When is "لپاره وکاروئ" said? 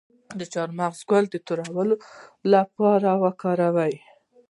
2.53-3.95